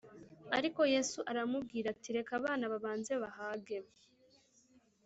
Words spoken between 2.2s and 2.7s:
abana